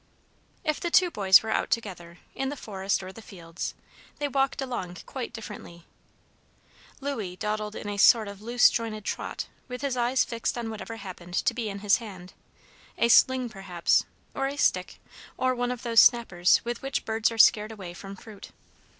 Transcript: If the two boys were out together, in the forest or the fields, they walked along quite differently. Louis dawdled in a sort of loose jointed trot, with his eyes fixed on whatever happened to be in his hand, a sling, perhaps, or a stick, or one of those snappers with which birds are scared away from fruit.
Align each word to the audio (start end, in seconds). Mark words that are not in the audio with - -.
If 0.63 0.79
the 0.79 0.89
two 0.89 1.11
boys 1.11 1.43
were 1.43 1.51
out 1.51 1.69
together, 1.69 2.17
in 2.33 2.49
the 2.49 2.55
forest 2.57 3.03
or 3.03 3.11
the 3.13 3.21
fields, 3.21 3.75
they 4.17 4.27
walked 4.27 4.59
along 4.59 4.97
quite 5.05 5.31
differently. 5.31 5.85
Louis 7.01 7.35
dawdled 7.35 7.75
in 7.75 7.87
a 7.87 7.97
sort 7.97 8.27
of 8.27 8.41
loose 8.41 8.71
jointed 8.71 9.05
trot, 9.05 9.45
with 9.67 9.83
his 9.83 9.95
eyes 9.95 10.25
fixed 10.25 10.57
on 10.57 10.71
whatever 10.71 10.95
happened 10.95 11.35
to 11.35 11.53
be 11.53 11.69
in 11.69 11.81
his 11.81 11.97
hand, 11.97 12.33
a 12.97 13.09
sling, 13.09 13.47
perhaps, 13.47 14.03
or 14.33 14.47
a 14.47 14.57
stick, 14.57 14.97
or 15.37 15.53
one 15.53 15.71
of 15.71 15.83
those 15.83 15.99
snappers 15.99 16.61
with 16.65 16.81
which 16.81 17.05
birds 17.05 17.31
are 17.31 17.37
scared 17.37 17.71
away 17.71 17.93
from 17.93 18.15
fruit. 18.15 18.49